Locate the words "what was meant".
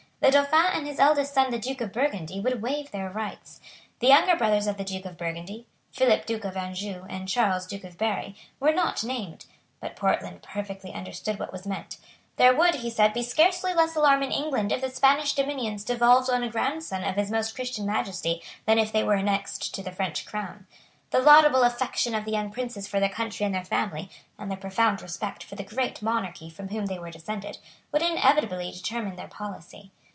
11.39-11.97